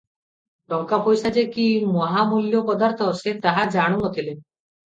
ଟଙ୍କା 0.71 0.97
ପଇସା 1.07 1.31
ଯେ 1.35 1.43
କି 1.57 1.67
ମହାମୂଲ୍ୟ 1.99 2.63
ପଦାର୍ଥ, 2.73 3.13
ସେ 3.23 3.37
ତାହା 3.47 3.69
ଜାଣୁ 3.79 4.03
ନ 4.03 4.15
ଥିଲେ। 4.19 4.39